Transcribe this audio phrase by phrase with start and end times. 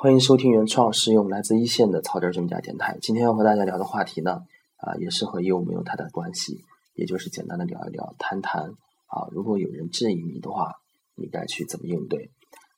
[0.00, 2.96] 欢迎收听原创是用来自一线的草根专家电台。
[3.02, 4.44] 今天要和大家聊的话题呢，
[4.76, 6.60] 啊，也是和业务没有太大关系，
[6.94, 8.62] 也就是简单的聊一聊，谈谈
[9.08, 10.70] 啊，如果有人质疑你的话，
[11.16, 12.30] 你该去怎么应对？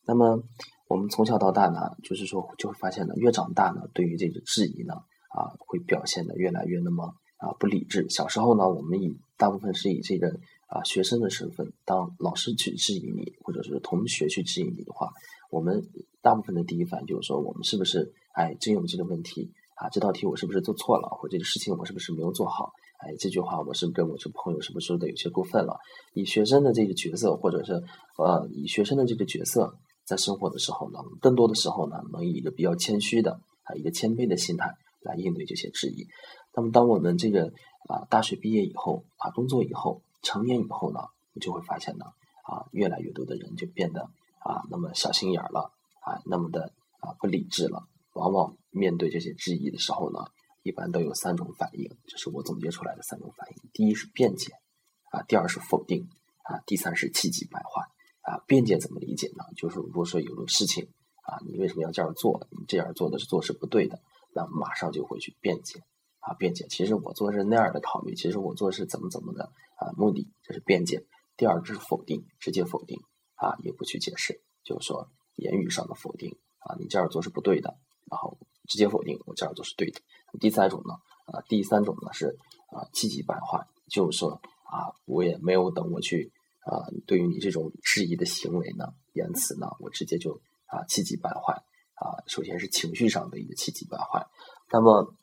[0.06, 0.42] 那么
[0.88, 4.94] 我们从小到大呢，就是说就会发现呢，越长大呢，对于这个质疑呢，
[5.28, 8.08] 啊，会表现的越来越那么啊不理智。
[8.08, 10.28] 小时候呢，我们以大部分是以这个
[10.68, 15.12] 啊学生的身份，当老师去质疑你，或者是同学去质疑你的话，
[15.50, 15.84] 我们。
[16.22, 19.88] 大部分的第一反应就是说，我们是不是哎真有这个问题啊？
[19.88, 21.08] 这道题我是不是做错了？
[21.10, 22.72] 或者这个事情我是不是没有做好？
[22.98, 25.78] 哎，这句话我是不是跟我这朋友是不是说的有些过分了？
[26.12, 27.72] 以学生的这个角色，或者是
[28.18, 36.06] 呃以学生的这个角色，在生活的时候呢，更多的时候呢，能以一个比较谦虚的啊一个谦卑的心态来应对这些质疑。
[36.54, 37.46] 那么，当我们这个
[37.88, 41.00] 啊大学毕业以后啊工作以后成年以后呢，
[41.32, 42.04] 你就会发现呢
[42.44, 45.72] 啊越来越多的人就变得啊那么小心眼儿了。
[46.10, 47.86] 啊，那么的啊不理智了。
[48.14, 50.18] 往往面对这些质疑的时候呢，
[50.64, 53.70] 一般都有三种反应，这是我总结出来的三种反应。
[53.72, 54.52] 第一是辩解，
[55.12, 56.08] 啊，第二是否定，
[56.42, 57.86] 啊，第三是气急败坏。
[58.22, 59.44] 啊，辩解怎么理解呢？
[59.56, 60.88] 就是如果说有个事情
[61.22, 62.46] 啊，你为什么要这样做？
[62.50, 64.02] 你这样做的是做是不对的，
[64.34, 65.80] 那马上就会去辩解。
[66.18, 69.44] 啊，辩解，其实我做是那样的考虑，其实我做是怎么怎么的
[69.78, 71.06] 啊目的，这是辩解。
[71.36, 73.00] 第二就是否定，直接否定，
[73.36, 75.08] 啊，也不去解释，就是说。
[75.40, 77.76] 言语上的否定啊，你这样做是不对的，
[78.10, 78.38] 然后
[78.68, 80.00] 直接否定我这样做是对的。
[80.38, 82.38] 第三种呢，啊，第三种呢是
[82.68, 86.30] 啊气急败坏，就是说啊，我也没有等我去
[86.64, 91.54] 啊，对于你这种质疑的行为呢，言辞呢，我直接就啊气急败坏
[91.94, 92.22] 啊。
[92.26, 94.26] 首先是情绪上的一个气急败坏。
[94.70, 95.14] 那么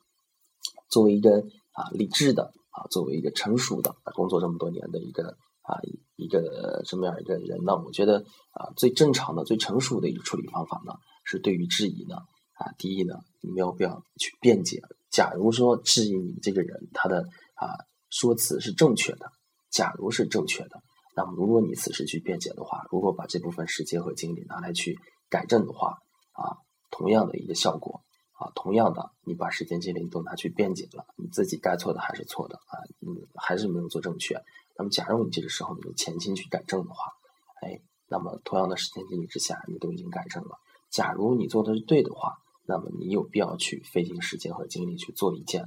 [0.90, 1.38] 作为一个
[1.72, 5.38] 啊理智的啊，作为一个成熟的工作这么多年的一个。
[5.68, 5.76] 啊，
[6.16, 12.16] 一个这么样一个人呢，我觉得啊，最正常的、最成熟的一个处理方法呢，是对于质疑呢，
[12.54, 14.80] 啊，第一呢，你没有必要去辩解。
[15.10, 17.20] 假如说质疑你这个人他的
[17.54, 17.76] 啊
[18.10, 19.30] 说辞是正确的，
[19.70, 20.80] 假如是正确的，
[21.14, 24.96] 那么如果你此时去辩解的话，如果把这部分时间和精力拿来去
[25.28, 25.98] 改正的话，
[26.32, 26.56] 啊，
[26.90, 28.00] 同样的一个效果，
[28.38, 34.40] 啊，同样的，你把时间精力都拿去辩解了，你自己该错的还是错的啊，你，还是没有做正确。
[34.76, 37.12] 那么，假如你这个时候你有前心去改正的话，
[37.60, 40.60] 哎，那么同样的时间精力之下，你都已经改正了。
[40.88, 45.64] 假如你做的是对的话，那么你有必要去费尽时间和精力去做一件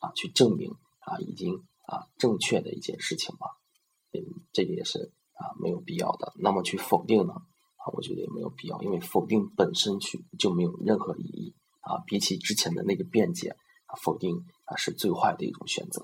[0.00, 3.48] 啊，去证明啊已经啊正确的一件事情吗？
[4.14, 4.24] 嗯，
[4.54, 6.32] 这个也是啊没有必要的。
[6.36, 7.34] 那么去否定呢？
[7.34, 11.54] 啊，我觉得也没有必要，因为否定本身去就没有任何意义
[11.86, 12.02] 啊。
[12.06, 13.54] 比起之前的那个辩解，
[14.02, 16.02] 否定啊是最坏的一种选择。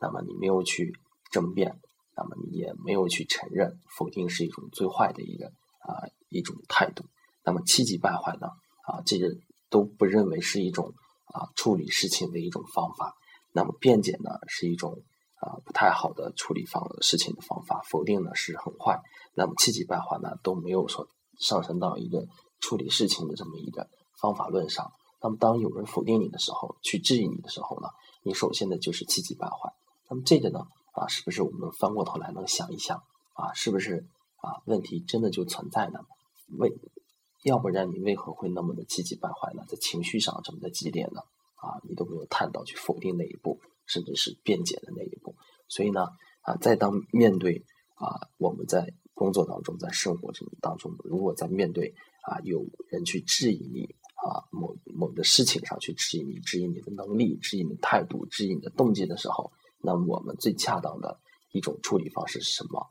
[0.00, 0.92] 那么你没有去
[1.30, 1.80] 争辩。
[2.18, 5.48] 那么你也没有去承认，否定是一种最坏的一个
[5.80, 7.04] 啊一种态度。
[7.44, 8.46] 那么气急败坏呢？
[8.86, 9.28] 啊，这个
[9.68, 10.94] 都不认为是一种
[11.26, 13.14] 啊处理事情的一种方法。
[13.52, 15.02] 那么辩解呢，是一种
[15.42, 17.82] 啊不太好的处理方事情的方法。
[17.90, 18.98] 否定呢是很坏。
[19.34, 21.06] 那么气急败坏呢都没有说
[21.38, 22.26] 上升到一个
[22.60, 23.86] 处理事情的这么一个
[24.22, 24.90] 方法论上。
[25.20, 27.88] 那么当有人否定你的时候，去质疑你的时候呢，
[28.22, 29.72] 你首先呢就是气急败坏。
[30.08, 30.60] 那么这个呢？
[30.92, 33.02] 啊，是不是我们翻过头来能想一想
[33.34, 33.52] 啊？
[33.52, 34.06] 是不是
[34.36, 34.62] 啊？
[34.64, 36.00] 问题真的就存在呢？
[36.58, 36.72] 为
[37.42, 39.62] 要不然你为何会那么的气急败坏呢？
[39.68, 41.20] 在情绪上这么的激烈呢？
[41.56, 45.34] 啊，你都没有探到去否定那一步，甚至是辩解的那一步。
[45.68, 46.06] 所以呢，
[46.42, 47.64] 啊，在当面对
[47.96, 53.94] 啊，我们在工作当中，在生活中当中，如果在面对啊，有人去质疑你
[54.26, 59.52] 啊，某某的事情上去质疑你，质疑你的能力，质疑你的态度，质疑你的动机的时候。
[59.78, 61.20] 那我们最恰当的
[61.52, 62.90] 一种处理方式是什么？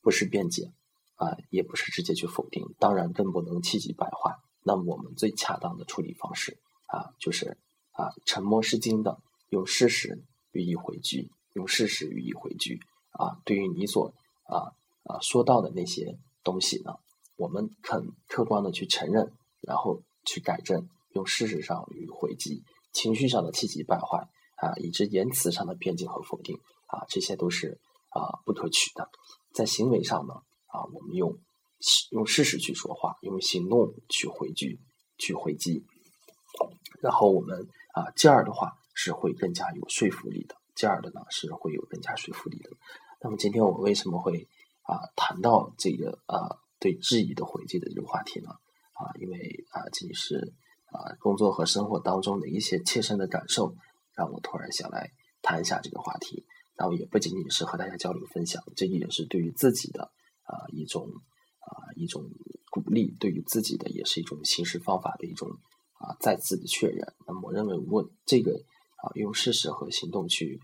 [0.00, 0.72] 不是辩解
[1.16, 4.34] 啊，也不是直接去否定，当然更不能气急败坏。
[4.64, 7.58] 那我们最恰当的处理方式啊，就是
[7.92, 9.18] 啊，沉默是金的，
[9.50, 13.36] 用事实予以回拒，用事实予以回拒啊。
[13.44, 14.72] 对于你所啊
[15.04, 16.94] 啊说到的那些东西呢，
[17.36, 24.28] 我们肯客观的去承认，然后去改正，用事实上予以回击，情绪上的气急败坏。
[24.62, 27.80] 啊，以致言辞上的辩解和否定啊，这些都是
[28.10, 29.10] 啊不可取的。
[29.52, 30.34] 在行为上呢，
[30.66, 31.36] 啊，我们用
[32.12, 34.78] 用事实去说话，用行动去回拒、
[35.18, 35.84] 去回击，
[37.00, 40.54] 然后我们啊，这样的话是会更加有说服力的。
[40.76, 42.70] 这样的呢，是会有更加说服力的。
[43.20, 44.46] 那么今天我们为什么会
[44.82, 48.50] 啊谈到这个啊对质疑的回击的这个话题呢？
[49.02, 50.54] 啊，因为啊，这是
[50.86, 53.74] 啊工作和生活当中的一些切身的感受。
[54.14, 55.10] 让我突然想来
[55.40, 56.44] 谈一下这个话题，
[56.76, 60.02] 那我也不仅仅是和大家交流分享，这也是对于自己的
[60.44, 61.08] 啊一种
[61.60, 62.22] 啊一种
[62.70, 65.48] 鼓励，对于自己的也是一种行事方法的一种
[65.94, 67.14] 啊再次的确认。
[67.26, 70.60] 那么我认为，我这个啊用事实和行动去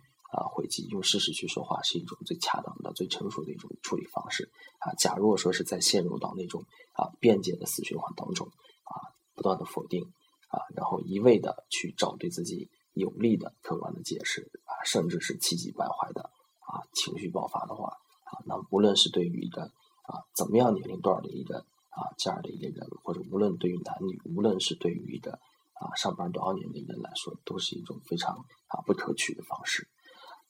[0.91, 4.93] 用事实去说话，是一种最恰当的、最成熟的一种处理方式啊。
[4.99, 10.03] 假如说是在陷入到那种啊辩解的死循环当中啊，不断的否定
[10.49, 16.23] 啊，然后一味的去找对自己有利的客观的解释啊，甚至是气急败坏的
[16.61, 17.97] 啊情绪爆发的话。
[18.29, 28.37] 啊，那无论是对于一个啊怎么样年龄段的一个啊这样的一个人，或者无论对于男女，无论是对于一个啊上班多少年的人来说，都是一种非常
[28.67, 29.89] 啊不可取的方式。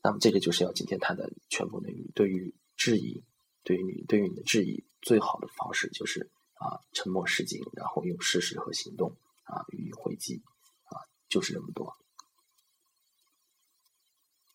[0.03, 2.06] 那么这个就是要今天谈的全部内容。
[2.15, 3.23] 对于质疑，
[3.65, 10.43] 对于你对于你的质疑，最好的方式就是啊沉默是金，然后用事实和行动啊予以回击
[10.85, 11.97] 啊，就是这么多。